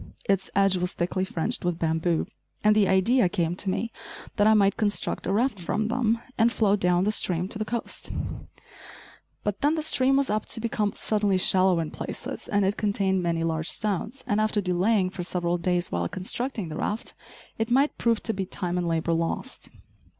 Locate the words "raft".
5.31-5.59, 16.77-17.13